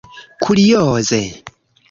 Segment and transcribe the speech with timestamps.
[0.43, 1.21] kurioze